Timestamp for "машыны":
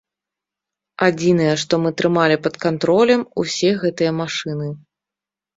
4.23-4.67